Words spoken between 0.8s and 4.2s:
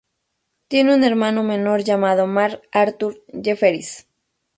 un hermano menor llamado Marc Arthur Jefferies.